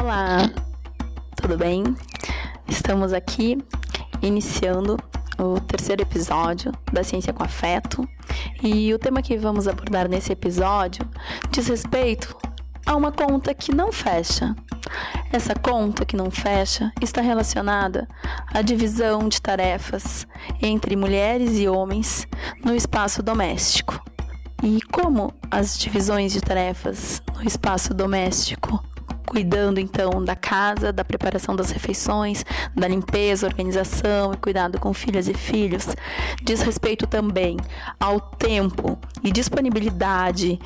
[0.00, 0.50] Olá,
[1.36, 1.84] tudo bem?
[2.66, 3.58] Estamos aqui
[4.22, 4.96] iniciando
[5.38, 8.08] o terceiro episódio da Ciência com Afeto
[8.62, 11.06] e o tema que vamos abordar nesse episódio
[11.50, 12.34] diz respeito
[12.86, 14.56] a uma conta que não fecha.
[15.30, 18.08] Essa conta que não fecha está relacionada
[18.54, 20.26] à divisão de tarefas
[20.62, 22.26] entre mulheres e homens
[22.64, 24.02] no espaço doméstico.
[24.62, 28.59] E como as divisões de tarefas no espaço doméstico
[29.30, 32.44] cuidando então da casa, da preparação das refeições,
[32.74, 35.86] da limpeza, organização e cuidado com filhas e filhos.
[36.42, 37.56] Diz respeito também
[38.00, 40.58] ao tempo e disponibilidade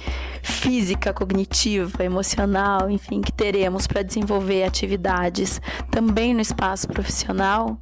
[0.43, 5.61] física, cognitiva, emocional, enfim, que teremos para desenvolver atividades
[5.91, 7.77] também no espaço profissional.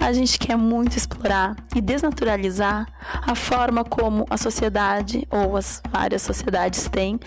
[0.00, 2.88] A gente quer muito explorar e desnaturalizar
[3.22, 7.20] a forma como a sociedade ou as várias sociedades têm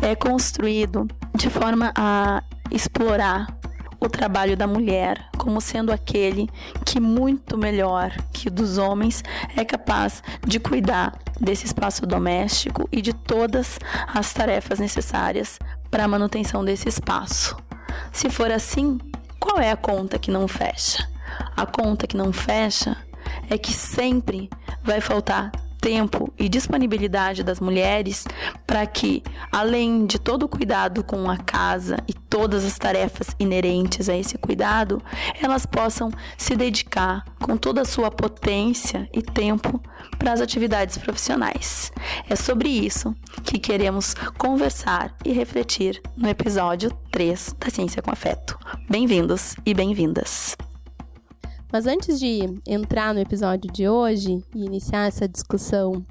[0.00, 3.46] é construído de forma a explorar
[4.00, 6.48] o trabalho da mulher como sendo aquele
[6.84, 9.22] que muito melhor que o dos homens
[9.56, 15.58] é capaz de cuidar desse espaço doméstico e de todas as tarefas necessárias
[15.90, 17.56] para a manutenção desse espaço.
[18.12, 18.98] Se for assim,
[19.40, 21.08] qual é a conta que não fecha?
[21.56, 22.96] A conta que não fecha
[23.48, 24.50] é que sempre
[24.82, 25.50] vai faltar
[25.84, 28.24] tempo e disponibilidade das mulheres
[28.66, 34.08] para que, além de todo o cuidado com a casa e todas as tarefas inerentes
[34.08, 35.02] a esse cuidado,
[35.42, 39.78] elas possam se dedicar com toda a sua potência e tempo
[40.18, 41.92] para as atividades profissionais.
[42.30, 48.58] É sobre isso que queremos conversar e refletir no episódio 3 da Ciência com Afeto.
[48.88, 50.56] Bem-vindos e bem-vindas!
[51.74, 56.06] Mas antes de entrar no episódio de hoje e iniciar essa discussão,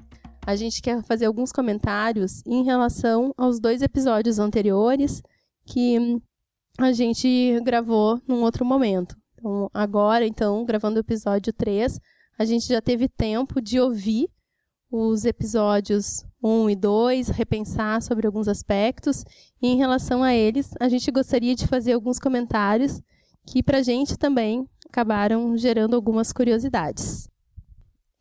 [0.46, 5.22] a gente quer fazer alguns comentários em relação aos dois episódios anteriores
[5.64, 6.20] que
[6.78, 9.16] a gente gravou num outro momento.
[9.32, 11.98] Então, agora, então, gravando o episódio 3,
[12.38, 14.28] a gente já teve tempo de ouvir
[14.90, 19.24] os episódios 1 e 2, repensar sobre alguns aspectos,
[19.62, 23.00] e em relação a eles, a gente gostaria de fazer alguns comentários
[23.46, 27.28] que para a gente também acabaram gerando algumas curiosidades.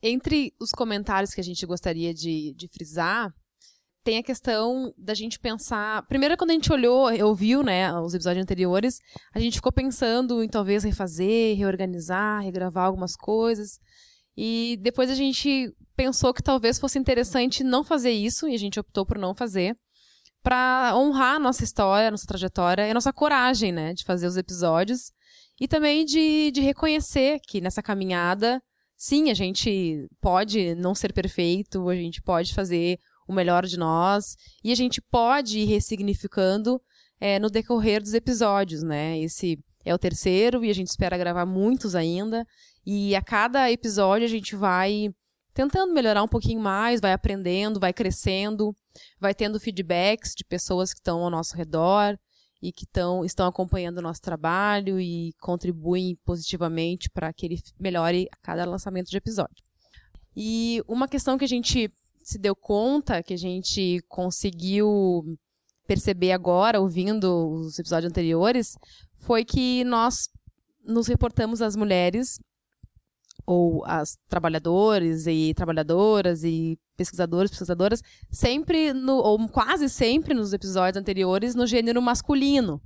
[0.02, 3.34] Entre os comentários que a gente gostaria de, de frisar,
[4.04, 6.06] tem a questão da gente pensar.
[6.08, 9.00] Primeiro, quando a gente olhou, ouviu, né, os episódios anteriores,
[9.34, 13.80] a gente ficou pensando em talvez refazer, reorganizar, regravar algumas coisas.
[14.36, 18.80] E depois a gente pensou que talvez fosse interessante não fazer isso, e a gente
[18.80, 19.78] optou por não fazer,
[20.44, 24.28] para honrar a nossa história, a nossa trajetória e a nossa coragem, né, de fazer
[24.28, 25.12] os episódios
[25.60, 28.62] e também de, de reconhecer que nessa caminhada,
[28.98, 34.36] sim, a gente pode não ser perfeito, a gente pode fazer o melhor de nós
[34.64, 36.82] e a gente pode ir ressignificando
[37.20, 39.18] é, no decorrer dos episódios, né?
[39.20, 42.46] Esse é o terceiro e a gente espera gravar muitos ainda.
[42.86, 45.10] E a cada episódio a gente vai
[45.54, 48.76] tentando melhorar um pouquinho mais, vai aprendendo, vai crescendo,
[49.20, 52.18] vai tendo feedbacks de pessoas que estão ao nosso redor
[52.62, 58.28] e que tão, estão acompanhando o nosso trabalho e contribuem positivamente para que ele melhore
[58.32, 59.64] a cada lançamento de episódio.
[60.36, 61.92] E uma questão que a gente
[62.24, 65.38] se deu conta, que a gente conseguiu
[65.86, 68.78] perceber agora, ouvindo os episódios anteriores,
[69.18, 70.30] foi que nós
[70.84, 72.40] nos reportamos às mulheres
[73.46, 81.00] ou as trabalhadores e trabalhadoras e pesquisadores, pesquisadoras, sempre no, ou quase sempre nos episódios
[81.00, 82.82] anteriores no gênero masculino.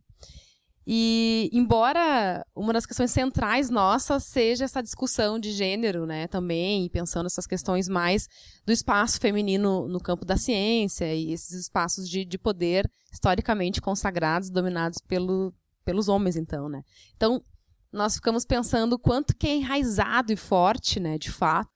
[0.89, 7.25] E embora uma das questões centrais nossas seja essa discussão de gênero, né, também, pensando
[7.25, 8.29] essas questões mais
[8.65, 14.49] do espaço feminino no campo da ciência e esses espaços de, de poder historicamente consagrados,
[14.49, 15.53] dominados pelo,
[15.83, 16.81] pelos homens, então, né.
[17.17, 17.43] Então,
[17.91, 21.69] nós ficamos pensando quanto que é enraizado e forte, né, de fato,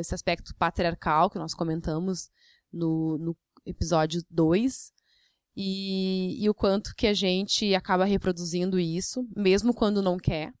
[0.00, 2.28] esse aspecto patriarcal que nós comentamos
[2.72, 4.92] no, no episódio 2,
[5.60, 10.52] e, e o quanto que a gente acaba reproduzindo isso, mesmo quando não quer.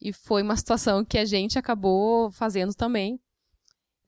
[0.00, 3.20] E foi uma situação que a gente acabou fazendo também.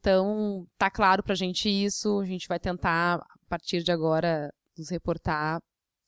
[0.01, 4.91] Então, tá claro pra gente isso, a gente vai tentar, a partir de agora, nos
[4.91, 5.61] reportar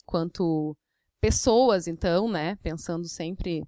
[0.05, 0.77] quanto
[1.21, 3.63] pessoas, então, né, pensando sempre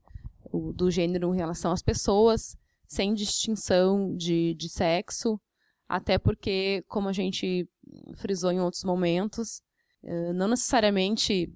[0.50, 2.56] o, do gênero em relação às pessoas,
[2.86, 5.40] sem distinção de, de sexo,
[5.88, 7.68] até porque, como a gente
[8.16, 9.60] frisou em outros momentos,
[10.02, 11.52] eh, não necessariamente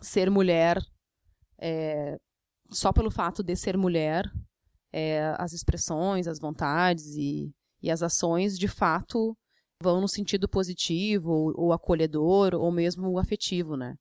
[0.00, 0.78] ser mulher,
[1.58, 2.16] é,
[2.70, 4.24] só pelo fato de ser mulher,
[4.92, 7.52] é, as expressões, as vontades e,
[7.82, 9.36] e as ações, de fato,
[9.82, 13.96] vão no sentido positivo, ou, ou acolhedor, ou mesmo afetivo, né?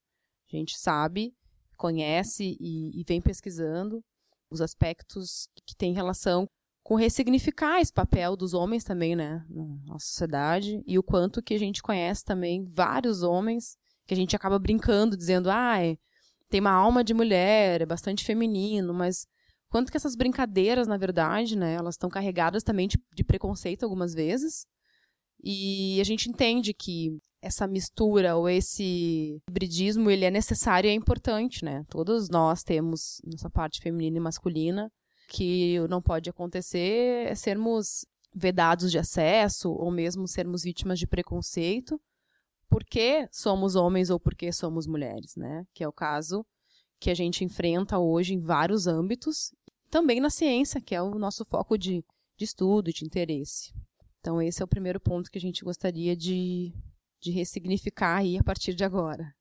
[0.52, 1.34] A gente sabe
[1.78, 4.04] conhece e, e vem pesquisando
[4.50, 6.48] os aspectos que têm relação
[6.84, 9.46] com ressignificar esse papel dos homens também, né,
[9.86, 14.36] na sociedade e o quanto que a gente conhece também vários homens que a gente
[14.36, 15.76] acaba brincando dizendo, ah,
[16.50, 19.28] tem uma alma de mulher, é bastante feminino, mas
[19.70, 24.14] quanto que essas brincadeiras, na verdade, né, elas estão carregadas também de, de preconceito algumas
[24.14, 24.66] vezes.
[25.44, 30.94] E a gente entende que essa mistura ou esse hibridismo ele é necessário e é
[30.94, 31.84] importante, né?
[31.90, 34.92] Todos nós temos nossa parte feminina e masculina
[35.30, 42.00] que não pode acontecer é sermos vedados de acesso ou mesmo sermos vítimas de preconceito
[42.70, 45.66] porque somos homens ou porque somos mulheres, né?
[45.74, 46.46] Que é o caso
[47.00, 49.52] que a gente enfrenta hoje em vários âmbitos,
[49.90, 52.04] também na ciência, que é o nosso foco de,
[52.38, 53.74] de estudo, de interesse.
[54.20, 56.74] Então, esse é o primeiro ponto que a gente gostaria de,
[57.20, 59.34] de ressignificar aí a partir de agora.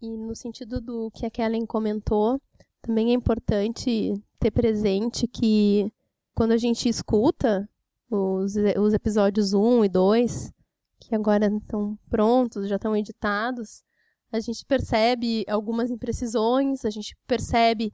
[0.00, 2.40] E no sentido do que a Kellen comentou,
[2.82, 5.90] também é importante ter presente que
[6.34, 7.68] quando a gente escuta
[8.10, 10.52] os, os episódios 1 e 2,
[11.00, 13.82] que agora estão prontos, já estão editados,
[14.30, 17.92] a gente percebe algumas imprecisões, a gente percebe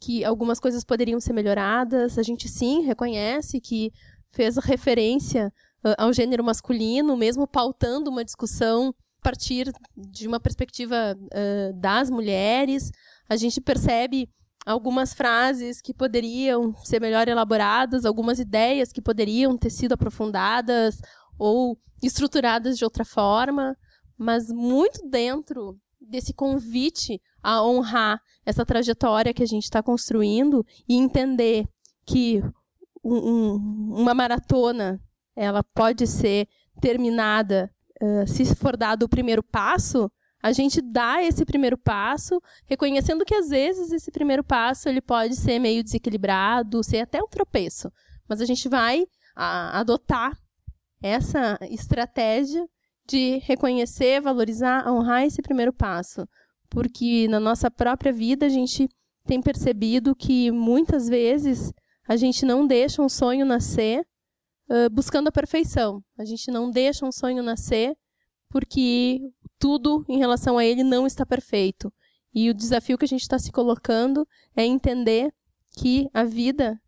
[0.00, 3.92] que algumas coisas poderiam ser melhoradas, a gente sim reconhece que
[4.30, 5.52] fez referência
[5.98, 12.90] ao gênero masculino, mesmo pautando uma discussão a partir de uma perspectiva uh, das mulheres.
[13.28, 14.28] A gente percebe
[14.64, 20.98] algumas frases que poderiam ser melhor elaboradas, algumas ideias que poderiam ter sido aprofundadas
[21.38, 23.76] ou estruturadas de outra forma,
[24.16, 30.96] mas muito dentro desse convite a honrar essa trajetória que a gente está construindo e
[30.96, 31.64] entender
[32.04, 32.42] que
[33.02, 33.54] um, um,
[34.00, 35.00] uma maratona
[35.36, 36.46] ela pode ser
[36.80, 37.70] terminada
[38.26, 40.10] se for dado o primeiro passo
[40.42, 45.36] a gente dá esse primeiro passo, reconhecendo que às vezes esse primeiro passo ele pode
[45.36, 47.92] ser meio desequilibrado, ser até um tropeço,
[48.28, 49.06] mas a gente vai
[49.36, 50.36] adotar
[51.00, 52.68] essa estratégia
[53.06, 56.26] de reconhecer, valorizar, honrar esse primeiro passo,
[56.68, 58.88] porque na nossa própria vida a gente
[59.24, 61.72] tem percebido que muitas vezes
[62.08, 64.04] a gente não deixa um sonho nascer
[64.90, 66.02] buscando a perfeição.
[66.18, 67.96] A gente não deixa um sonho nascer
[68.48, 69.20] porque
[69.58, 71.92] tudo em relação a ele não está perfeito.
[72.34, 74.26] E o desafio que a gente está se colocando
[74.56, 75.32] é entender
[75.76, 76.80] que a vida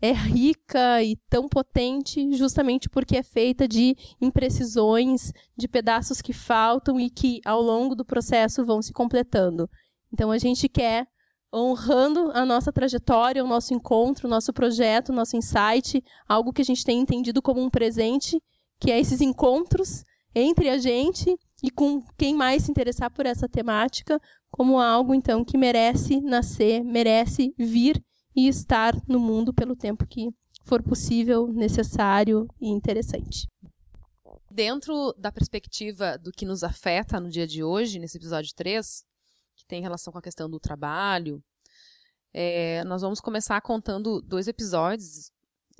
[0.00, 6.98] é rica e tão potente justamente porque é feita de imprecisões, de pedaços que faltam
[6.98, 9.70] e que ao longo do processo vão se completando.
[10.12, 11.06] Então a gente quer
[11.52, 16.62] honrando a nossa trajetória, o nosso encontro, o nosso projeto, o nosso insight, algo que
[16.62, 18.42] a gente tem entendido como um presente,
[18.80, 20.02] que é esses encontros
[20.34, 24.18] entre a gente e com quem mais se interessar por essa temática,
[24.50, 28.02] como algo então que merece nascer, merece vir
[28.34, 30.30] e estar no mundo pelo tempo que
[30.64, 33.46] for possível, necessário e interessante.
[34.50, 39.02] Dentro da perspectiva do que nos afeta no dia de hoje, nesse episódio 3,
[39.62, 41.42] que tem relação com a questão do trabalho,
[42.34, 45.30] é, nós vamos começar contando dois episódios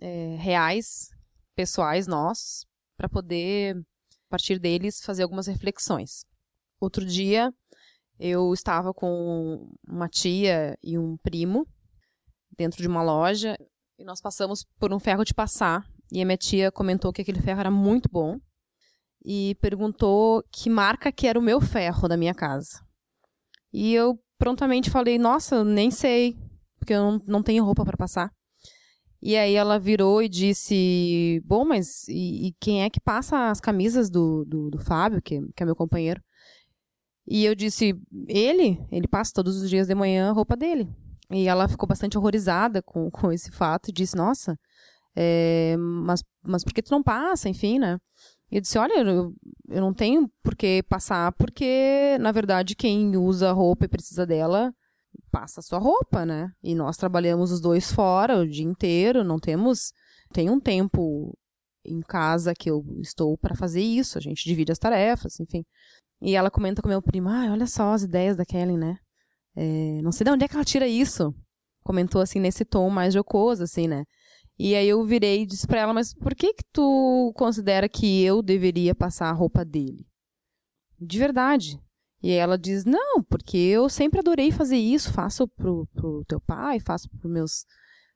[0.01, 1.11] é, reais,
[1.55, 2.65] pessoais nossos,
[2.97, 3.77] para poder
[4.29, 6.25] partir deles, fazer algumas reflexões.
[6.81, 7.53] Outro dia,
[8.19, 11.67] eu estava com uma tia e um primo
[12.57, 13.57] dentro de uma loja
[13.99, 15.87] e nós passamos por um ferro de passar.
[16.11, 18.39] E a minha tia comentou que aquele ferro era muito bom
[19.25, 22.85] e perguntou que marca que era o meu ferro da minha casa.
[23.73, 26.37] E eu prontamente falei: Nossa, nem sei,
[26.79, 28.31] porque eu não, não tenho roupa para passar.
[29.21, 33.61] E aí ela virou e disse: Bom, mas e, e quem é que passa as
[33.61, 36.21] camisas do, do, do Fábio, que, que é meu companheiro?
[37.27, 37.95] E eu disse:
[38.27, 38.85] Ele?
[38.91, 40.89] Ele passa todos os dias de manhã a roupa dele.
[41.31, 44.59] E ela ficou bastante horrorizada com, com esse fato e disse: Nossa,
[45.17, 47.49] é, mas, mas por que tu não passa?
[47.49, 47.99] Enfim, né?
[48.53, 49.35] E eu disse: Olha, eu,
[49.71, 54.73] eu não tenho por que passar, porque, na verdade, quem usa roupa e precisa dela
[55.31, 56.53] passa a sua roupa, né?
[56.63, 59.93] E nós trabalhamos os dois fora o dia inteiro, não temos.
[60.33, 61.37] Tem um tempo
[61.85, 65.65] em casa que eu estou para fazer isso, a gente divide as tarefas, enfim.
[66.21, 68.99] E ela comenta com meu primo: ah, olha só as ideias da Kelly, né?
[69.57, 71.35] É, não sei de onde é que ela tira isso.
[71.83, 74.05] Comentou assim nesse tom mais jocoso, assim, né?
[74.65, 78.23] E aí eu virei e disse pra ela, mas por que que tu considera que
[78.23, 80.07] eu deveria passar a roupa dele?
[81.01, 81.81] De verdade.
[82.23, 86.79] E ela diz, não, porque eu sempre adorei fazer isso, faço pro, pro teu pai,
[86.79, 87.65] faço pro meus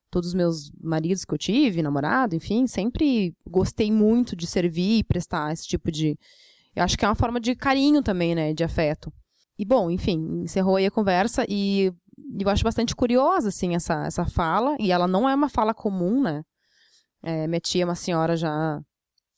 [0.09, 5.03] todos os meus maridos que eu tive, namorado, enfim, sempre gostei muito de servir e
[5.03, 6.17] prestar esse tipo de.
[6.73, 8.53] Eu acho que é uma forma de carinho também, né?
[8.53, 9.11] De afeto.
[9.59, 11.91] E bom, enfim, encerrou aí a conversa e
[12.39, 16.21] eu acho bastante curiosa, assim, essa, essa fala, e ela não é uma fala comum,
[16.21, 16.43] né?
[17.23, 18.79] É, minha tia é uma senhora já,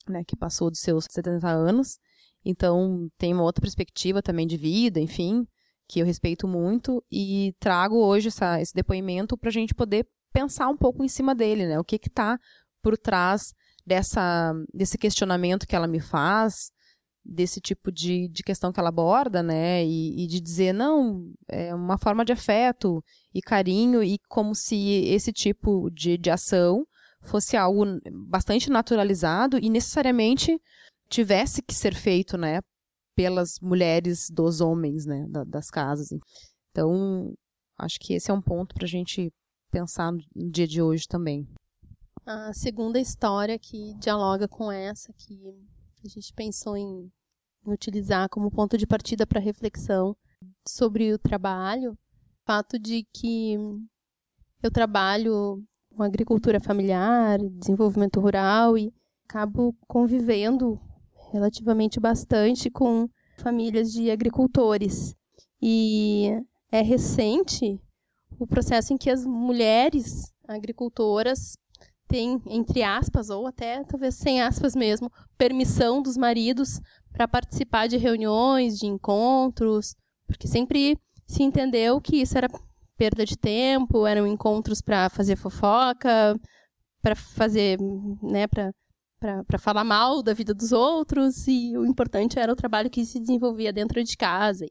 [0.07, 1.97] né, que passou dos seus 70 anos,
[2.43, 5.45] então tem uma outra perspectiva também de vida, enfim,
[5.87, 10.67] que eu respeito muito, e trago hoje essa, esse depoimento para a gente poder pensar
[10.69, 11.79] um pouco em cima dele, né?
[11.79, 12.39] O que que tá
[12.81, 13.53] por trás
[13.85, 16.71] dessa, desse questionamento que ela me faz,
[17.29, 19.85] desse tipo de, de questão que ela aborda, né?
[19.85, 24.75] E, e, de dizer, não, é uma forma de afeto e carinho, e como se
[25.05, 26.85] esse tipo de, de ação
[27.21, 27.85] fosse algo
[28.27, 30.59] bastante naturalizado e necessariamente
[31.09, 32.61] tivesse que ser feito, né?
[33.15, 35.25] Pelas mulheres dos homens, né?
[35.29, 36.07] Da, das casas.
[36.71, 37.33] Então,
[37.77, 39.31] acho que esse é um ponto para a gente
[39.71, 41.47] pensar no dia de hoje também.
[42.25, 45.39] A segunda história que dialoga com essa, que
[46.03, 47.11] a gente pensou em,
[47.65, 50.15] utilizar como ponto de partida para reflexão
[50.67, 51.97] sobre o trabalho, o
[52.45, 53.55] fato de que
[54.61, 55.63] eu trabalho
[55.95, 58.93] com agricultura familiar, desenvolvimento rural e
[59.27, 60.79] acabo convivendo
[61.31, 65.15] relativamente bastante com famílias de agricultores.
[65.61, 66.29] E
[66.71, 67.79] é recente
[68.39, 71.57] o processo em que as mulheres agricultoras
[72.09, 76.81] tem, entre aspas, ou até talvez sem aspas mesmo, permissão dos maridos
[77.13, 80.97] para participar de reuniões, de encontros, porque sempre
[81.27, 82.49] se entendeu que isso era
[82.97, 86.35] perda de tempo, eram encontros para fazer fofoca,
[87.01, 87.77] para fazer,
[88.21, 88.73] né, para
[89.19, 93.19] para falar mal da vida dos outros e o importante era o trabalho que se
[93.19, 94.65] desenvolvia dentro de casa.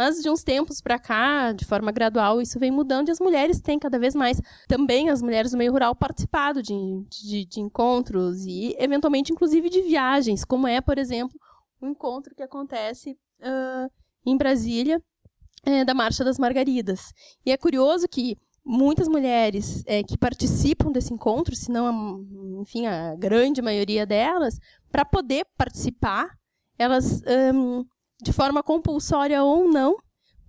[0.00, 3.60] Mas de uns tempos para cá, de forma gradual, isso vem mudando e as mulheres
[3.60, 6.72] têm cada vez mais, também as mulheres do meio rural, participado de,
[7.10, 11.38] de, de encontros e, eventualmente, inclusive de viagens, como é, por exemplo,
[11.78, 13.10] o um encontro que acontece
[13.42, 13.92] uh,
[14.24, 15.02] em Brasília,
[15.66, 17.12] é, da Marcha das Margaridas.
[17.44, 22.86] E é curioso que muitas mulheres é, que participam desse encontro, se não, a, enfim,
[22.86, 24.58] a grande maioria delas,
[24.90, 26.30] para poder participar,
[26.78, 27.20] elas
[27.54, 27.84] um,
[28.22, 29.96] de forma compulsória ou não,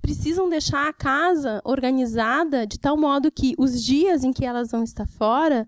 [0.01, 4.83] precisam deixar a casa organizada de tal modo que os dias em que elas vão
[4.83, 5.67] estar fora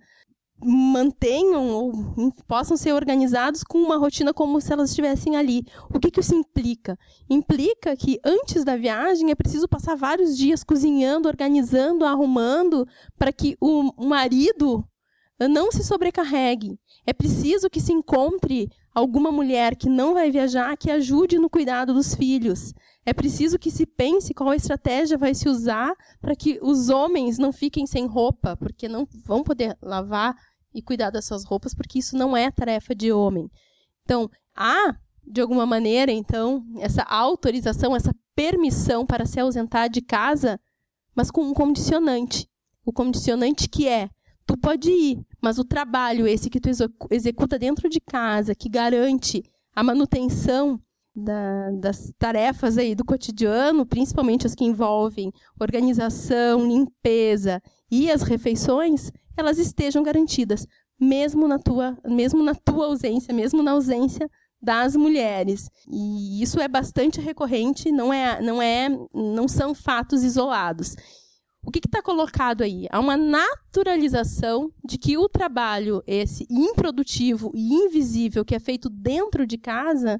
[0.65, 1.91] mantenham ou
[2.48, 5.65] possam ser organizados com uma rotina como se elas estivessem ali.
[5.93, 6.98] O que, que isso implica?
[7.29, 13.57] Implica que antes da viagem é preciso passar vários dias cozinhando, organizando, arrumando para que
[13.60, 14.88] o marido
[15.50, 16.79] não se sobrecarregue.
[17.05, 21.93] É preciso que se encontre alguma mulher que não vai viajar que ajude no cuidado
[21.93, 22.73] dos filhos.
[23.05, 27.51] É preciso que se pense qual estratégia vai se usar para que os homens não
[27.51, 30.35] fiquem sem roupa, porque não vão poder lavar
[30.73, 33.50] e cuidar das suas roupas, porque isso não é tarefa de homem.
[34.03, 34.95] Então, há,
[35.25, 40.59] de alguma maneira, então, essa autorização, essa permissão para se ausentar de casa,
[41.15, 42.47] mas com um condicionante.
[42.85, 44.09] O condicionante que é
[44.45, 46.69] tu pode ir, mas o trabalho esse que tu
[47.12, 49.43] executa dentro de casa, que garante
[49.75, 50.79] a manutenção
[51.15, 59.12] da, das tarefas aí do cotidiano, principalmente as que envolvem organização, limpeza e as refeições,
[59.38, 60.65] elas estejam garantidas,
[61.00, 64.29] mesmo na tua, mesmo na tua ausência, mesmo na ausência
[64.62, 65.69] das mulheres.
[65.88, 70.95] E isso é bastante recorrente, não é, não é, não são fatos isolados.
[71.65, 72.88] O que está colocado aí?
[72.91, 79.48] Há uma naturalização de que o trabalho, esse improdutivo e invisível que é feito dentro
[79.48, 80.20] de casa,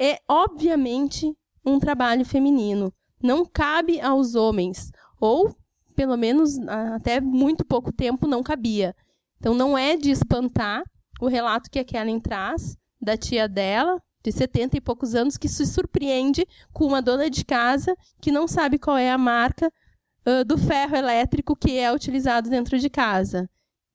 [0.00, 1.36] é obviamente
[1.66, 2.92] um trabalho feminino.
[3.20, 5.54] Não cabe aos homens, ou
[5.96, 6.56] pelo menos
[6.94, 8.94] até muito pouco tempo não cabia.
[9.38, 10.82] Então não é de espantar
[11.20, 15.48] o relato que a Kellen traz da tia dela, de 70 e poucos anos, que
[15.48, 19.72] se surpreende com uma dona de casa que não sabe qual é a marca
[20.30, 23.48] uh, do ferro elétrico que é utilizado dentro de casa.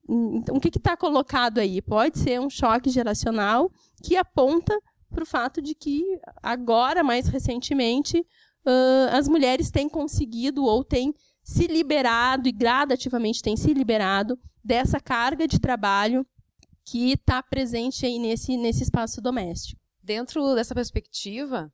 [0.08, 1.82] Então, o que está colocado aí?
[1.82, 3.72] Pode ser um choque geracional
[4.04, 6.04] que aponta para o fato de que,
[6.44, 11.14] agora, mais recentemente, uh, as mulheres têm conseguido ou têm
[11.44, 16.26] se liberado e gradativamente têm se liberado dessa carga de trabalho
[16.84, 19.82] que está presente aí nesse, nesse espaço doméstico.
[20.04, 21.72] Dentro dessa perspectiva,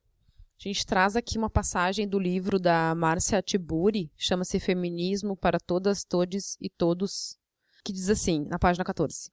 [0.68, 6.04] a gente traz aqui uma passagem do livro da Márcia Tiburi, chama-se Feminismo para Todas,
[6.04, 7.36] Todes e Todos,
[7.84, 9.28] que diz assim, na página 14.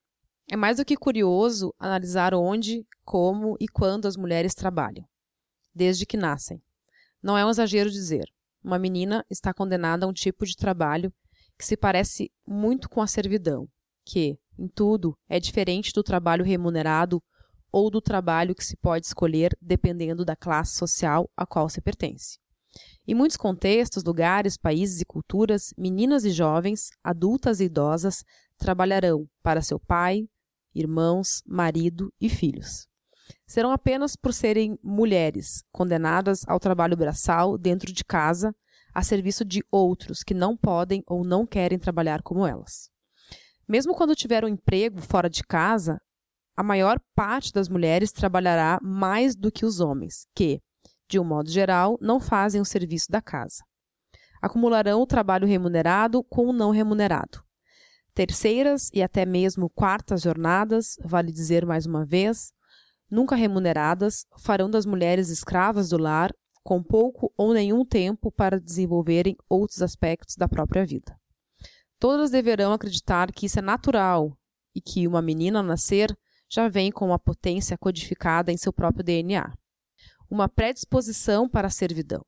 [0.51, 5.07] É mais do que curioso analisar onde, como e quando as mulheres trabalham,
[5.74, 6.59] desde que nascem.
[7.21, 8.25] Não é um exagero dizer.
[8.63, 11.13] Uma menina está condenada a um tipo de trabalho
[11.59, 13.69] que se parece muito com a servidão,
[14.03, 17.21] que, em tudo, é diferente do trabalho remunerado
[17.72, 22.38] ou do trabalho que se pode escolher dependendo da classe social a qual se pertence.
[23.08, 28.24] Em muitos contextos, lugares, países e culturas, meninas e jovens, adultas e idosas,
[28.58, 30.28] trabalharão para seu pai,
[30.76, 32.88] irmãos, marido e filhos.
[33.48, 38.56] Serão apenas por serem mulheres, condenadas ao trabalho braçal dentro de casa,
[38.94, 42.90] a serviço de outros que não podem ou não querem trabalhar como elas.
[43.68, 46.02] Mesmo quando tiver um emprego fora de casa,
[46.60, 50.62] a maior parte das mulheres trabalhará mais do que os homens, que,
[51.08, 53.63] de um modo geral, não fazem o serviço da casa.
[54.42, 57.42] Acumularão o trabalho remunerado com o não remunerado.
[58.13, 62.51] Terceiras e até mesmo quartas jornadas, vale dizer mais uma vez,
[63.10, 66.30] nunca remuneradas, farão das mulheres escravas do lar
[66.62, 71.18] com pouco ou nenhum tempo para desenvolverem outros aspectos da própria vida.
[71.98, 74.38] Todas deverão acreditar que isso é natural
[74.75, 76.13] e que uma menina ao nascer
[76.50, 79.53] já vem com uma potência codificada em seu próprio DNA.
[80.29, 82.25] Uma predisposição para a servidão.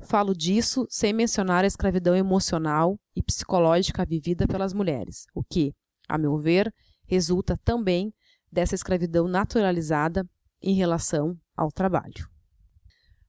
[0.00, 5.74] Falo disso sem mencionar a escravidão emocional e psicológica vivida pelas mulheres, o que,
[6.06, 6.72] a meu ver,
[7.06, 8.12] resulta também
[8.52, 10.28] dessa escravidão naturalizada
[10.60, 12.28] em relação ao trabalho.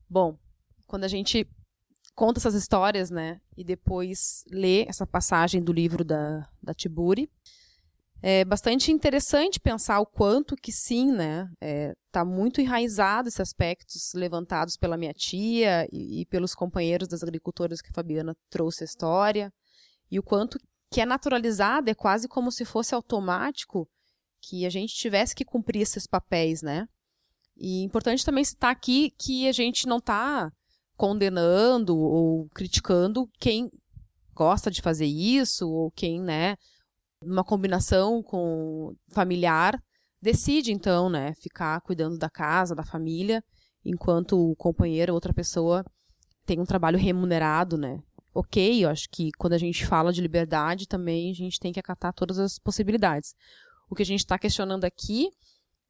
[0.10, 0.38] Bom,
[0.86, 1.48] quando a gente
[2.16, 7.30] conta essas histórias, né, e depois lê essa passagem do livro da, da Tiburi,
[8.22, 14.12] é bastante interessante pensar o quanto que sim, né, é, tá muito enraizado esses aspectos
[14.16, 18.86] levantados pela minha tia e, e pelos companheiros das agricultoras que a Fabiana trouxe a
[18.86, 19.54] história,
[20.10, 20.58] e o quanto
[20.92, 23.88] que é naturalizado, é quase como se fosse automático
[24.42, 26.88] que a gente tivesse que cumprir esses papéis, né?
[27.58, 30.52] E importante também citar aqui que a gente não está
[30.96, 33.70] condenando ou criticando quem
[34.34, 36.56] gosta de fazer isso ou quem, né,
[37.24, 39.82] numa combinação com familiar,
[40.22, 43.44] decide então, né, ficar cuidando da casa, da família,
[43.84, 45.86] enquanto o companheiro, outra pessoa
[46.46, 48.02] tem um trabalho remunerado, né?
[48.34, 51.80] Ok, eu acho que quando a gente fala de liberdade também a gente tem que
[51.80, 53.34] acatar todas as possibilidades.
[53.90, 55.30] O que a gente está questionando aqui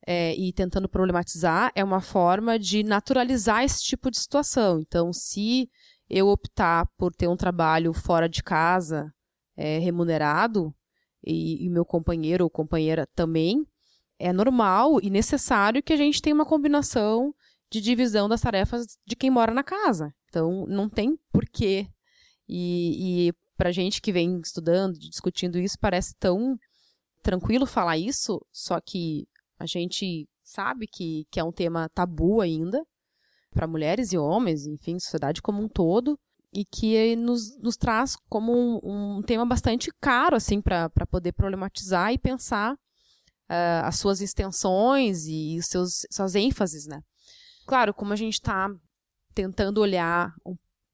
[0.06, 4.80] é, e tentando problematizar é uma forma de naturalizar esse tipo de situação.
[4.80, 5.70] Então, se
[6.10, 9.14] eu optar por ter um trabalho fora de casa,
[9.58, 10.74] é, remunerado,
[11.30, 13.66] e, meu companheiro ou companheira também,
[14.20, 17.34] é normal e necessário que a gente tenha uma combinação
[17.70, 20.14] de divisão das tarefas de quem mora na casa.
[20.30, 21.88] Então, não tem porquê.
[22.48, 26.58] E, e para gente que vem estudando, discutindo isso, parece tão
[27.22, 29.28] tranquilo falar isso, só que
[29.60, 32.86] a gente sabe que, que é um tema tabu ainda
[33.52, 36.18] para mulheres e homens, enfim, sociedade como um todo,
[36.54, 42.14] e que nos, nos traz como um, um tema bastante caro assim para poder problematizar
[42.14, 47.02] e pensar uh, as suas extensões e os seus suas ênfases, né?
[47.66, 48.70] Claro, como a gente está
[49.34, 50.34] tentando olhar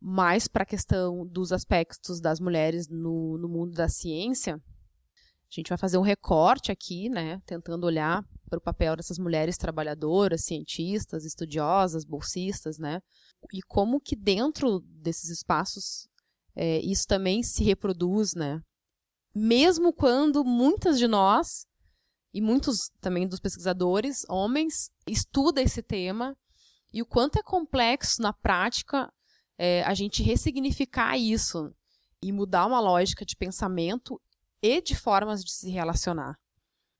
[0.01, 5.69] mais para a questão dos aspectos das mulheres no, no mundo da ciência, a gente
[5.69, 11.25] vai fazer um recorte aqui, né, tentando olhar para o papel dessas mulheres trabalhadoras, cientistas,
[11.25, 13.01] estudiosas, bolsistas, né,
[13.51, 16.07] e como que dentro desses espaços
[16.55, 18.61] é, isso também se reproduz, né,
[19.33, 21.65] mesmo quando muitas de nós
[22.31, 26.37] e muitos também dos pesquisadores, homens, estudam esse tema
[26.93, 29.11] e o quanto é complexo na prática
[29.57, 31.73] é, a gente ressignificar isso
[32.21, 34.21] e mudar uma lógica de pensamento
[34.61, 36.37] e de formas de se relacionar.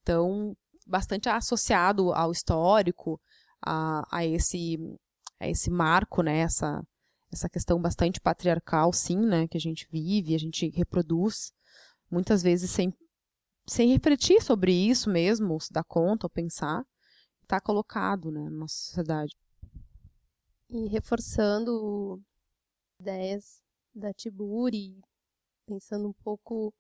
[0.02, 0.56] Então,
[0.88, 3.20] bastante associado ao histórico,
[3.66, 4.78] a, a esse
[5.40, 6.82] a esse marco, né, essa,
[7.32, 11.52] essa questão bastante patriarcal, sim, né, que a gente vive, a gente reproduz,
[12.10, 12.94] muitas vezes sem,
[13.68, 16.86] sem refletir sobre isso mesmo, se dar conta ou pensar,
[17.42, 19.36] está colocado, né, na nossa sociedade.
[20.70, 22.22] E reforçando
[23.00, 23.62] ideias
[23.94, 25.02] da Tiburi,
[25.68, 26.74] pensando um pouco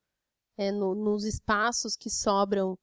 [0.57, 2.77] é, no, nos espaços que sobram,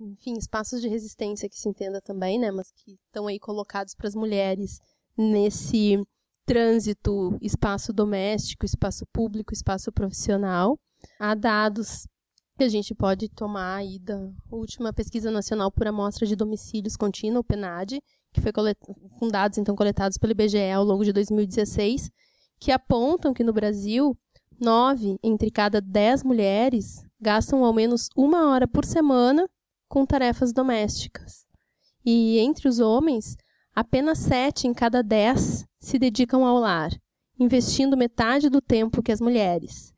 [0.00, 4.08] enfim, espaços de resistência que se entenda também, né, mas que estão aí colocados para
[4.08, 4.80] as mulheres
[5.16, 5.98] nesse
[6.44, 10.78] trânsito espaço doméstico, espaço público, espaço profissional.
[11.18, 12.06] Há dados
[12.56, 17.40] que a gente pode tomar aí da última pesquisa nacional por amostra de domicílios contínua,
[17.40, 18.00] o PNAD,
[18.32, 18.52] que foi
[19.18, 22.10] fundados então coletados pelo IBGE ao longo de 2016,
[22.58, 24.16] que apontam que no Brasil
[24.58, 29.46] nove entre cada dez mulheres gastam ao menos uma hora por semana
[29.88, 31.46] com tarefas domésticas.
[32.04, 33.36] E entre os homens,
[33.74, 36.90] apenas sete em cada dez se dedicam ao lar,
[37.38, 39.92] investindo metade do tempo que as mulheres.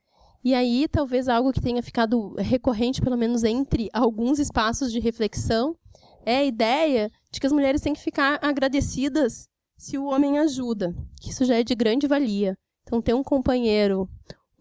[0.45, 5.77] E aí, talvez algo que tenha ficado recorrente, pelo menos entre alguns espaços de reflexão,
[6.25, 10.95] é a ideia de que as mulheres têm que ficar agradecidas se o homem ajuda,
[11.21, 12.57] que isso já é de grande valia.
[12.83, 14.09] Então, ter um companheiro,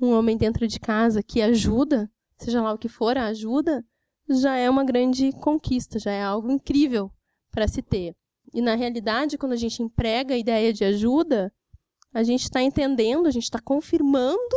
[0.02, 3.84] um homem dentro de casa que ajuda, seja lá o que for, a ajuda,
[4.30, 7.12] já é uma grande conquista, já é algo incrível
[7.52, 8.14] para se ter.
[8.54, 11.52] E na realidade, quando a gente emprega a ideia de ajuda,
[12.14, 14.56] a gente está entendendo, a gente está confirmando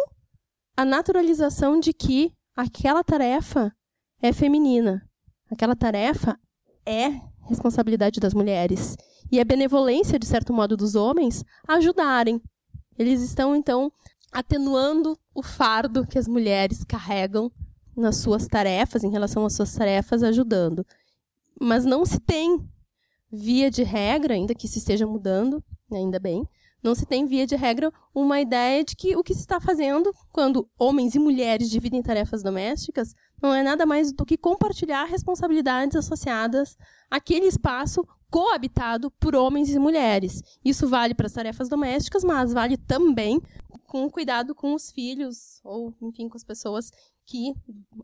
[0.76, 3.72] a naturalização de que aquela tarefa
[4.22, 5.06] é feminina.
[5.50, 6.38] Aquela tarefa
[6.86, 8.96] é responsabilidade das mulheres.
[9.30, 12.40] E é benevolência, de certo modo, dos homens ajudarem.
[12.98, 13.92] Eles estão, então,
[14.32, 17.50] atenuando o fardo que as mulheres carregam
[18.00, 20.84] nas suas tarefas, em relação às suas tarefas, ajudando.
[21.60, 22.66] Mas não se tem
[23.30, 26.44] via de regra, ainda que se esteja mudando, ainda bem,
[26.82, 30.12] não se tem via de regra uma ideia de que o que se está fazendo
[30.32, 35.96] quando homens e mulheres dividem tarefas domésticas não é nada mais do que compartilhar responsabilidades
[35.96, 36.76] associadas
[37.10, 40.42] àquele espaço coabitado por homens e mulheres.
[40.64, 43.40] Isso vale para as tarefas domésticas, mas vale também
[43.86, 46.92] com cuidado com os filhos ou, enfim, com as pessoas
[47.30, 47.54] que,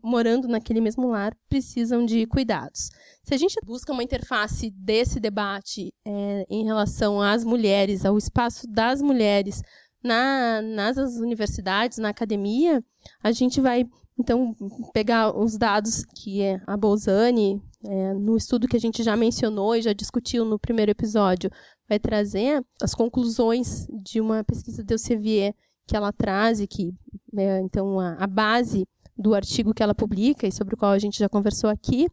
[0.01, 2.89] morando naquele mesmo lar, precisam de cuidados.
[3.23, 8.65] Se a gente busca uma interface desse debate é, em relação às mulheres, ao espaço
[8.67, 9.61] das mulheres
[10.01, 12.81] na, nas universidades, na academia,
[13.21, 13.85] a gente vai
[14.17, 14.55] então,
[14.93, 19.75] pegar os dados que é a Bolzani, é, no estudo que a gente já mencionou
[19.75, 21.51] e já discutiu no primeiro episódio,
[21.87, 25.53] vai trazer as conclusões de uma pesquisa de Elsevier
[25.85, 26.93] que ela traz e que,
[27.37, 28.85] é, então, a, a base
[29.17, 32.07] do artigo que ela publica e sobre o qual a gente já conversou aqui,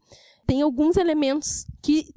[0.45, 2.13] tem alguns elementos que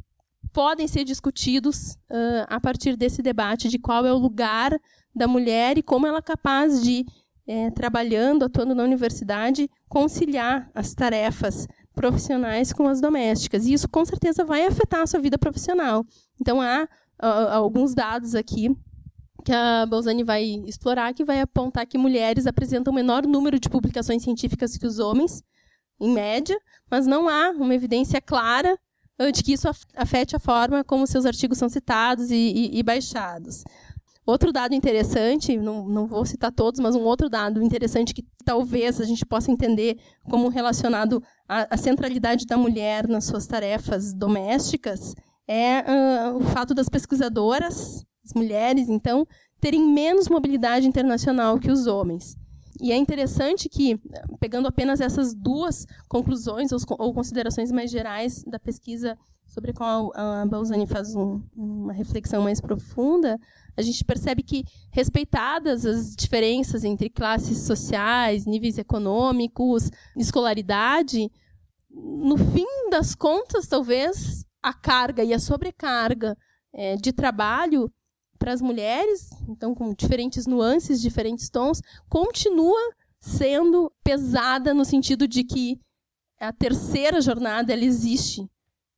[0.52, 4.78] podem ser discutidos uh, a partir desse debate de qual é o lugar
[5.14, 7.04] da mulher e como ela é capaz de,
[7.46, 13.66] é, trabalhando, atuando na universidade, conciliar as tarefas profissionais com as domésticas.
[13.66, 16.04] E isso, com certeza, vai afetar a sua vida profissional.
[16.40, 16.88] Então, há
[17.20, 18.74] uh, alguns dados aqui
[19.48, 24.22] que a Bolzani vai explorar, que vai apontar que mulheres apresentam menor número de publicações
[24.22, 25.42] científicas que os homens,
[25.98, 26.54] em média,
[26.90, 28.78] mas não há uma evidência clara
[29.32, 33.64] de que isso afete a forma como seus artigos são citados e, e, e baixados.
[34.26, 39.00] Outro dado interessante, não, não vou citar todos, mas um outro dado interessante que talvez
[39.00, 39.96] a gente possa entender
[40.28, 45.14] como relacionado à, à centralidade da mulher nas suas tarefas domésticas
[45.48, 49.26] é uh, o fato das pesquisadoras as mulheres, então,
[49.60, 52.36] terem menos mobilidade internacional que os homens.
[52.80, 53.98] E é interessante que,
[54.38, 60.46] pegando apenas essas duas conclusões ou, considerações mais gerais da pesquisa sobre a qual a
[60.46, 63.36] Balzani faz um, uma reflexão mais profunda,
[63.76, 71.30] a gente percebe que, respeitadas as diferenças entre classes sociais, níveis econômicos, escolaridade,
[71.90, 76.36] no fim das contas, talvez a carga e a sobrecarga
[76.72, 77.90] é, de trabalho
[78.38, 82.80] para as mulheres, então com diferentes nuances, diferentes tons, continua
[83.20, 85.78] sendo pesada no sentido de que
[86.40, 88.48] a terceira jornada ela existe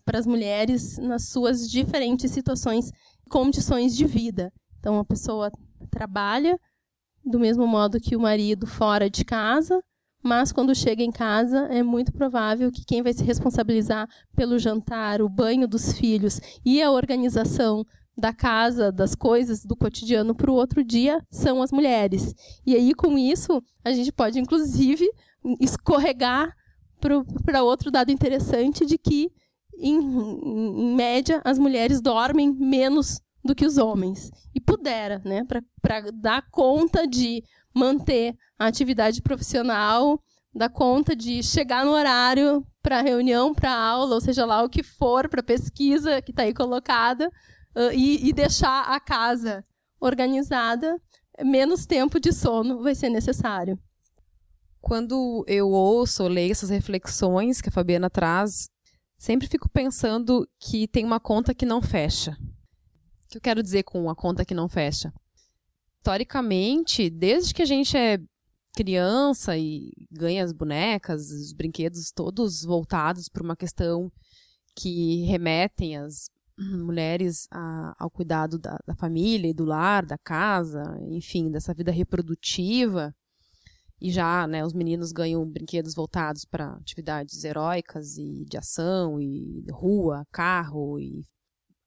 [0.05, 2.91] para as mulheres nas suas diferentes situações,
[3.31, 4.53] condições de vida.
[4.79, 5.51] Então a pessoa
[5.91, 6.59] trabalha
[7.25, 9.83] do mesmo modo que o marido fora de casa,
[10.23, 15.23] mas quando chega em casa é muito provável que quem vai se responsabilizar pelo jantar,
[15.23, 17.85] o banho dos filhos e a organização
[18.17, 22.35] da casa, das coisas, do cotidiano para o outro dia são as mulheres.
[22.67, 25.09] E aí, com isso, a gente pode, inclusive,
[25.61, 26.55] escorregar
[27.45, 29.31] para outro dado interessante de que,
[29.79, 34.31] em, em, média, as mulheres dormem menos do que os homens.
[34.55, 35.47] E pudera, né,
[35.81, 37.43] para dar conta de
[37.75, 40.21] manter a atividade profissional,
[40.55, 44.83] dar conta de chegar no horário para reunião, para aula, ou seja lá o que
[44.83, 47.31] for, para pesquisa que está aí colocada,
[47.75, 49.65] uh, e, e deixar a casa
[50.01, 51.01] organizada,
[51.45, 53.79] menos tempo de sono vai ser necessário.
[54.81, 58.71] Quando eu ouço ou leio essas reflexões que a Fabiana traz,
[59.19, 62.37] sempre fico pensando que tem uma conta que não fecha.
[63.25, 65.13] O que eu quero dizer com a conta que não fecha?
[65.99, 68.19] Historicamente, desde que a gente é
[68.75, 74.11] criança e ganha as bonecas, os brinquedos todos voltados para uma questão
[74.75, 76.31] que remetem às
[76.61, 81.91] mulheres a, ao cuidado da, da, família e do lar, da casa, enfim, dessa vida
[81.91, 83.15] reprodutiva.
[84.01, 89.65] E já, né, os meninos ganham brinquedos voltados para atividades heróicas e de ação e
[89.71, 91.23] rua, carro e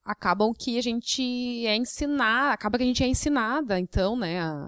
[0.06, 4.68] acabam que a gente é ensinar, acaba que a gente é ensinada, então, né, a,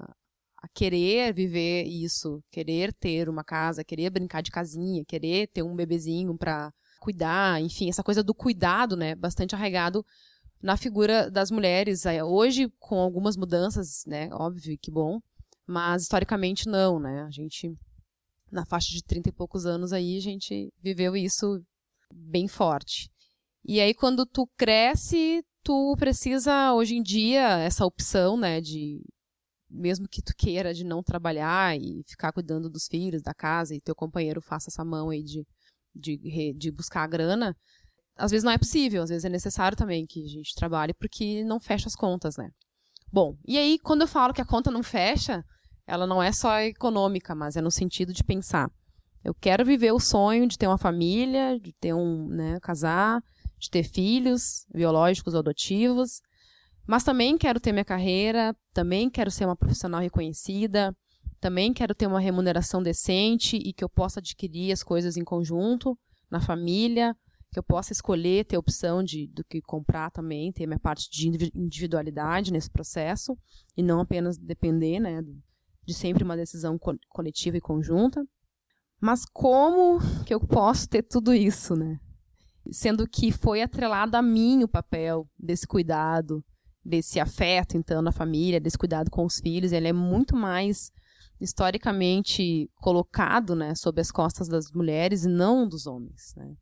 [0.57, 5.75] a querer viver isso, querer ter uma casa, querer brincar de casinha, querer ter um
[5.75, 6.71] bebezinho para
[7.05, 10.03] cuidar, enfim, essa coisa do cuidado, né, bastante arraigado
[10.61, 12.03] na figura das mulheres.
[12.25, 14.29] Hoje, com algumas mudanças, né?
[14.33, 15.19] Óbvio, que bom.
[15.67, 17.21] Mas historicamente não, né?
[17.21, 17.71] A gente,
[18.51, 21.61] na faixa de 30 e poucos anos aí, a gente viveu isso
[22.11, 23.09] bem forte.
[23.63, 29.01] E aí, quando tu cresce, tu precisa, hoje em dia, essa opção, né, de
[29.69, 33.81] mesmo que tu queira de não trabalhar e ficar cuidando dos filhos, da casa, e
[33.81, 35.45] teu companheiro faça essa mão aí de,
[35.95, 37.55] de, de buscar a grana,
[38.17, 41.43] às vezes não é possível, às vezes é necessário também que a gente trabalhe, porque
[41.43, 42.49] não fecha as contas, né?
[43.11, 45.43] Bom, e aí quando eu falo que a conta não fecha,
[45.87, 48.69] ela não é só econômica, mas é no sentido de pensar.
[49.23, 53.23] Eu quero viver o sonho de ter uma família, de ter um, né, casar,
[53.57, 56.21] de ter filhos biológicos ou adotivos,
[56.87, 60.95] mas também quero ter minha carreira, também quero ser uma profissional reconhecida,
[61.39, 65.97] também quero ter uma remuneração decente e que eu possa adquirir as coisas em conjunto,
[66.29, 67.15] na família,
[67.51, 71.51] que eu possa escolher, ter opção de, do que comprar também, ter minha parte de
[71.55, 73.37] individualidade nesse processo
[73.77, 75.21] e não apenas depender né,
[75.85, 76.77] de sempre uma decisão
[77.09, 78.25] coletiva e conjunta.
[78.99, 81.99] Mas como que eu posso ter tudo isso, né?
[82.71, 86.43] Sendo que foi atrelado a mim o papel desse cuidado,
[86.83, 90.91] desse afeto, então, na família, desse cuidado com os filhos, ele é muito mais
[91.39, 96.55] historicamente colocado, né, sob as costas das mulheres e não dos homens, né?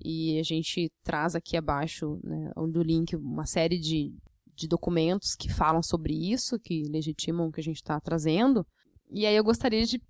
[0.00, 4.12] E a gente traz aqui abaixo, né, do link, uma série de,
[4.54, 8.66] de documentos que falam sobre isso, que legitimam o que a gente está trazendo.
[9.10, 10.02] E aí eu gostaria de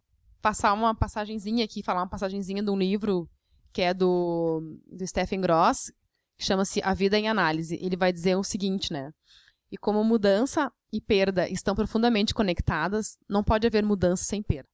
[0.43, 3.29] passar uma passagenzinha aqui, falar uma passagenzinha de um livro
[3.73, 5.93] que é do, do Stephen Gross,
[6.37, 7.79] que chama-se A Vida em Análise.
[7.81, 9.11] Ele vai dizer o seguinte, né?
[9.75, 14.69] E como mudança e perda estão profundamente conectadas, não pode haver mudança sem perda.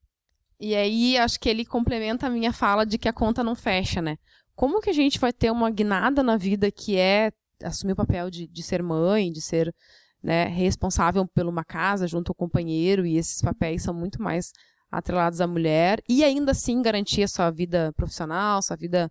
[0.60, 4.02] E aí acho que ele complementa a minha fala de que a conta não fecha,
[4.02, 4.18] né?
[4.54, 7.32] Como que a gente vai ter uma guinada na vida que é
[7.64, 9.74] assumir o papel de, de ser mãe, de ser
[10.22, 14.52] né, responsável por uma casa junto ao companheiro, e esses papéis são muito mais
[14.90, 19.10] atrelados à mulher, e ainda assim garantir a sua vida profissional, sua vida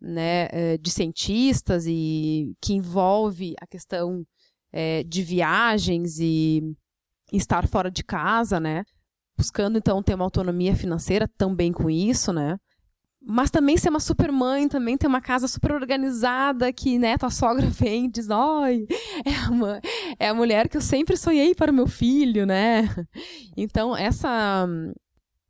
[0.00, 4.24] né, eh, de cientistas, e que envolve a questão
[4.76, 6.76] é, de viagens e
[7.32, 8.84] estar fora de casa, né?
[9.38, 12.58] Buscando, então, ter uma autonomia financeira também com isso, né?
[13.22, 17.30] Mas também ser uma super mãe, também ter uma casa super organizada, que, né, tua
[17.30, 18.86] sogra vem e diz, oi,
[19.24, 19.80] é a,
[20.18, 22.82] é a mulher que eu sempre sonhei para o meu filho, né?
[23.56, 24.66] Então, essa...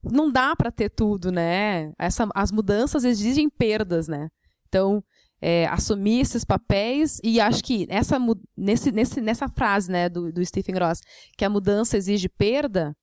[0.02, 1.90] Não dá para ter tudo, né?
[1.98, 4.28] Essa, as mudanças exigem perdas, né?
[4.68, 5.02] Então,
[5.40, 8.18] é, assumir esses papéis e acho que essa,
[8.57, 11.01] nesse, nesse, nessa frase né, do, do Stephen Gross,
[11.37, 12.97] que a mudança exige perda,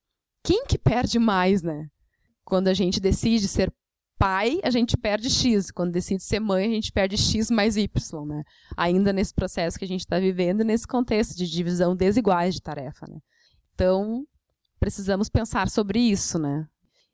[0.43, 1.87] quem que perde mais, né?
[2.43, 3.71] Quando a gente decide ser
[4.17, 5.71] pai, a gente perde X.
[5.71, 8.43] Quando decide ser mãe, a gente perde X mais Y, né?
[8.77, 13.05] Ainda nesse processo que a gente está vivendo, nesse contexto de divisão desiguais de tarefa,
[13.09, 13.19] né?
[13.73, 14.23] Então,
[14.79, 16.67] precisamos pensar sobre isso, né?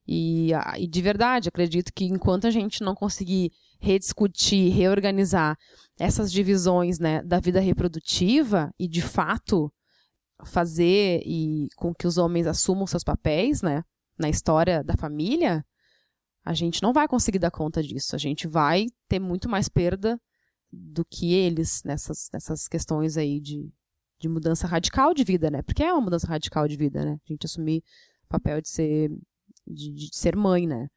[0.08, 5.57] E, e de verdade, acredito que enquanto a gente não conseguir rediscutir, reorganizar
[5.99, 9.71] essas divisões né, da vida reprodutiva e, de fato,
[10.45, 13.83] fazer e com que os homens assumam seus papéis né,
[14.17, 15.65] na história da família,
[16.43, 18.15] a gente não vai conseguir dar conta disso.
[18.15, 20.19] A gente vai ter muito mais perda
[20.71, 23.69] do que eles nessas, nessas questões aí de,
[24.19, 25.61] de mudança radical de vida, né?
[25.61, 27.19] Porque é uma mudança radical de vida, né?
[27.27, 27.83] A gente assumir
[28.25, 29.09] o papel de ser,
[29.65, 30.87] de, de ser mãe, né?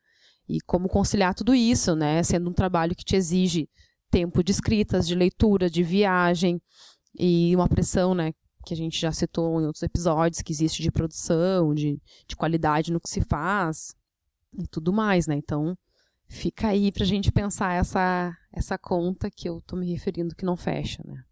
[0.51, 2.25] E como conciliar tudo isso, né?
[2.25, 3.69] Sendo um trabalho que te exige
[4.11, 6.61] tempo de escritas, de leitura, de viagem
[7.17, 8.33] e uma pressão, né?
[8.67, 12.93] Que a gente já citou em outros episódios, que existe de produção, de, de qualidade
[12.93, 13.95] no que se faz
[14.59, 15.37] e tudo mais, né?
[15.37, 15.79] Então,
[16.29, 20.57] fica aí pra gente pensar essa, essa conta que eu tô me referindo que não
[20.57, 21.23] fecha, né?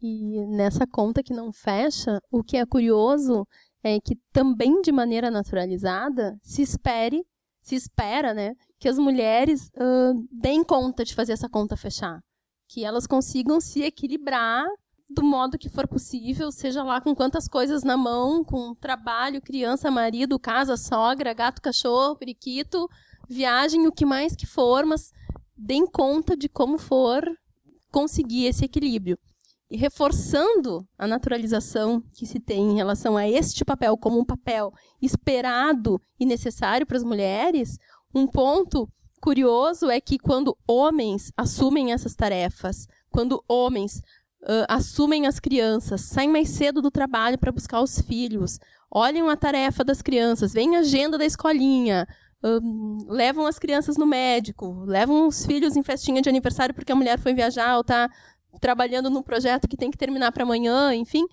[0.00, 3.44] E nessa conta que não fecha, o que é curioso
[3.82, 7.24] é que também de maneira naturalizada se espere
[7.62, 12.20] se espera, né, que as mulheres uh, deem conta de fazer essa conta fechar,
[12.68, 14.66] que elas consigam se equilibrar
[15.08, 19.90] do modo que for possível, seja lá com quantas coisas na mão, com trabalho, criança,
[19.90, 22.88] marido, casa, sogra, gato, cachorro, periquito,
[23.28, 25.12] viagem, o que mais que for, mas
[25.56, 27.22] deem conta de como for
[27.90, 29.18] conseguir esse equilíbrio.
[29.72, 34.70] E reforçando a naturalização que se tem em relação a este papel como um papel
[35.00, 37.78] esperado e necessário para as mulheres,
[38.14, 38.86] um ponto
[39.18, 44.02] curioso é que quando homens assumem essas tarefas, quando homens
[44.42, 48.58] uh, assumem as crianças, saem mais cedo do trabalho para buscar os filhos,
[48.90, 52.06] olham a tarefa das crianças, veem a agenda da escolinha,
[53.08, 57.18] levam as crianças no médico, levam os filhos em festinha de aniversário porque a mulher
[57.18, 58.10] foi viajar ou está
[58.60, 61.26] trabalhando num projeto que tem que terminar para amanhã, enfim.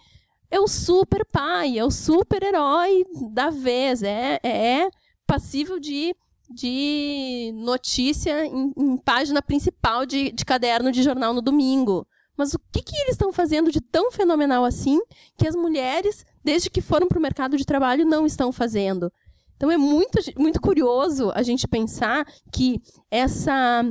[0.52, 4.90] É o super pai, é o super herói da vez, é, é
[5.28, 6.16] passível de,
[6.50, 12.08] de notícia em, em página principal de, de caderno de jornal no domingo.
[12.36, 15.00] Mas o que, que eles estão fazendo de tão fenomenal assim
[15.38, 19.12] que as mulheres, desde que foram para o mercado de trabalho, não estão fazendo?
[19.58, 23.84] Então é muito, muito curioso a gente pensar que essa,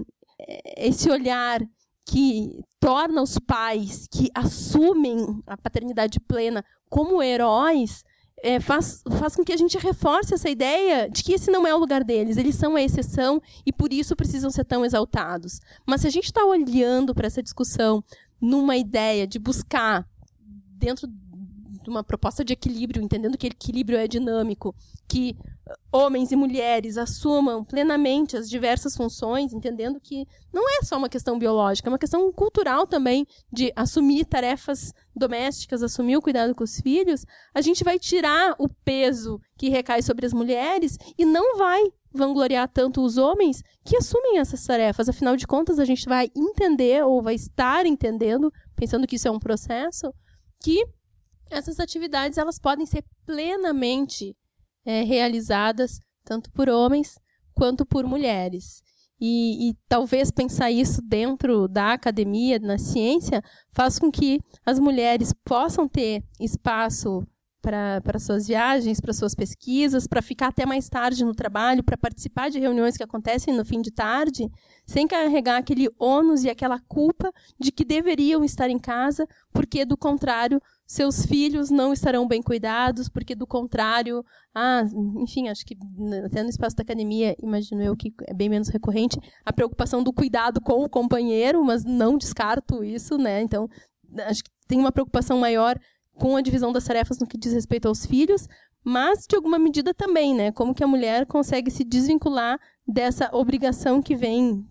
[0.79, 1.61] esse olhar
[2.09, 8.03] que torna os pais que assumem a paternidade plena como heróis
[8.43, 11.75] é, faz, faz com que a gente reforce essa ideia de que esse não é
[11.75, 15.61] o lugar deles, eles são a exceção e por isso precisam ser tão exaltados.
[15.87, 18.03] Mas se a gente está olhando para essa discussão
[18.41, 20.09] numa ideia de buscar,
[20.79, 21.07] dentro
[21.89, 24.75] uma proposta de equilíbrio, entendendo que equilíbrio é dinâmico,
[25.09, 25.37] que
[25.93, 31.39] homens e mulheres assumam plenamente as diversas funções, entendendo que não é só uma questão
[31.39, 36.81] biológica, é uma questão cultural também de assumir tarefas domésticas, assumir o cuidado com os
[36.81, 37.25] filhos,
[37.55, 42.69] a gente vai tirar o peso que recai sobre as mulheres e não vai vangloriar
[42.69, 45.09] tanto os homens que assumem essas tarefas.
[45.09, 49.31] Afinal de contas, a gente vai entender ou vai estar entendendo, pensando que isso é
[49.31, 50.13] um processo,
[50.63, 50.85] que
[51.51, 54.37] essas atividades elas podem ser plenamente
[54.85, 57.19] é, realizadas tanto por homens
[57.55, 58.83] quanto por mulheres.
[59.21, 65.35] E, e, talvez pensar isso dentro da academia, na ciência, faz com que as mulheres
[65.45, 67.27] possam ter espaço
[67.61, 72.51] para suas viagens, para suas pesquisas, para ficar até mais tarde no trabalho, para participar
[72.51, 74.49] de reuniões que acontecem no fim de tarde,
[74.87, 79.97] sem carregar aquele ônus e aquela culpa de que deveriam estar em casa, porque do
[79.97, 84.85] contrário seus filhos não estarão bem cuidados, porque do contrário, ah,
[85.19, 85.77] enfim, acho que
[86.25, 90.15] até no espaço da academia, imagino eu que é bem menos recorrente, a preocupação do
[90.15, 93.43] cuidado com o companheiro, mas não descarto isso, né?
[93.43, 93.69] Então,
[94.27, 95.79] acho que tem uma preocupação maior
[96.19, 98.49] com a divisão das tarefas no que diz respeito aos filhos,
[98.85, 100.53] mas de alguma medida também, né?
[100.53, 104.67] Como que a mulher consegue se desvincular dessa obrigação que vem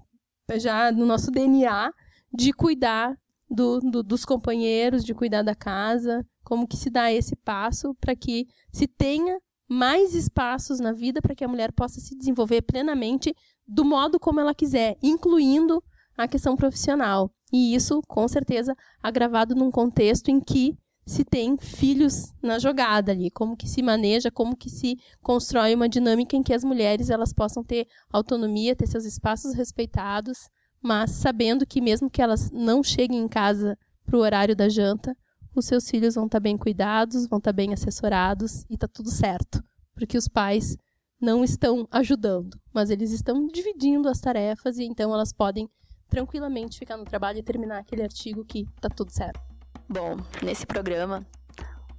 [0.56, 1.92] já no nosso DNA
[2.34, 3.18] de cuidar
[3.50, 8.16] do, do, dos companheiros, de cuidar da casa, como que se dá esse passo para
[8.16, 13.36] que se tenha mais espaços na vida para que a mulher possa se desenvolver plenamente
[13.68, 15.84] do modo como ela quiser, incluindo
[16.18, 17.30] a questão profissional.
[17.52, 23.32] E isso, com certeza, agravado num contexto em que se tem filhos na jogada ali,
[23.32, 27.32] como que se maneja, como que se constrói uma dinâmica em que as mulheres elas
[27.32, 30.50] possam ter autonomia, ter seus espaços respeitados,
[30.82, 35.16] mas sabendo que mesmo que elas não cheguem em casa para o horário da janta,
[35.56, 38.88] os seus filhos vão estar tá bem cuidados, vão estar tá bem assessorados e está
[38.88, 39.64] tudo certo,
[39.96, 40.76] porque os pais
[41.22, 45.70] não estão ajudando, mas eles estão dividindo as tarefas e então elas podem
[46.10, 49.57] tranquilamente ficar no trabalho e terminar aquele artigo que está tudo certo.
[49.90, 51.26] Bom, nesse programa,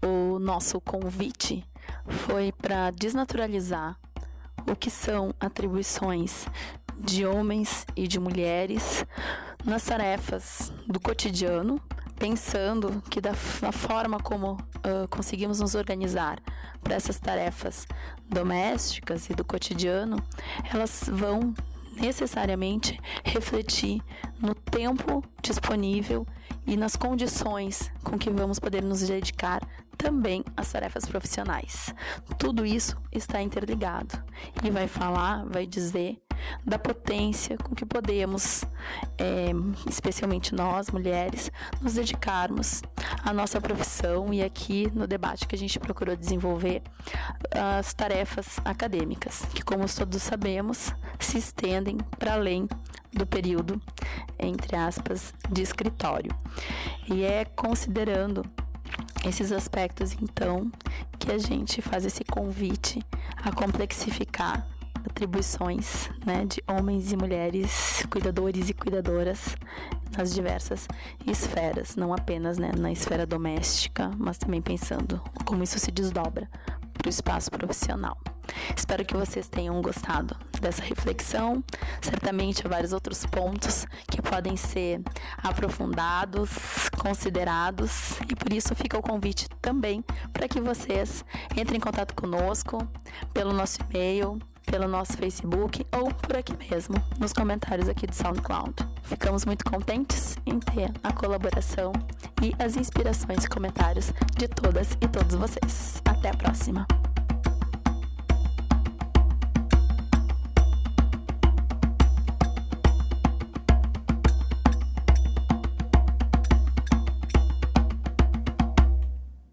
[0.04, 1.64] o nosso convite
[2.06, 3.98] foi para desnaturalizar
[4.70, 6.46] o que são atribuições
[6.98, 9.06] de homens e de mulheres
[9.64, 11.80] nas tarefas do cotidiano,
[12.18, 16.42] pensando que da, da forma como uh, conseguimos nos organizar
[16.82, 17.86] para essas tarefas
[18.28, 20.22] domésticas e do cotidiano,
[20.70, 21.54] elas vão
[22.00, 24.00] necessariamente refletir
[24.40, 26.26] no tempo disponível
[26.66, 29.60] e nas condições com que vamos poder nos dedicar
[29.96, 31.94] também às tarefas profissionais.
[32.38, 34.22] Tudo isso está interligado
[34.62, 36.20] e vai falar, vai dizer
[36.64, 38.64] da potência com que podemos,
[39.16, 39.50] é,
[39.88, 42.82] especialmente nós, mulheres, nos dedicarmos
[43.24, 46.82] à nossa profissão e aqui no debate que a gente procurou desenvolver
[47.50, 52.68] as tarefas acadêmicas, que, como todos sabemos, se estendem para além
[53.12, 53.80] do período,
[54.38, 56.30] entre aspas, de escritório.
[57.08, 58.44] E é considerando
[59.24, 60.70] esses aspectos, então,
[61.18, 63.02] que a gente faz esse convite
[63.42, 64.66] a complexificar
[65.04, 69.56] atribuições né, de homens e mulheres, cuidadores e cuidadoras
[70.16, 70.88] nas diversas
[71.26, 76.48] esferas, não apenas né, na esfera doméstica, mas também pensando como isso se desdobra
[76.92, 78.18] para o espaço profissional.
[78.76, 81.62] Espero que vocês tenham gostado dessa reflexão.
[82.00, 85.00] Certamente há vários outros pontos que podem ser
[85.36, 86.50] aprofundados,
[86.98, 91.24] considerados, e por isso fica o convite também para que vocês
[91.56, 92.86] entrem em contato conosco
[93.32, 94.38] pelo nosso e-mail,
[94.70, 98.74] pelo nosso Facebook ou por aqui mesmo, nos comentários aqui do SoundCloud.
[99.02, 101.92] Ficamos muito contentes em ter a colaboração
[102.42, 106.02] e as inspirações e comentários de todas e todos vocês.
[106.04, 107.07] Até a próxima!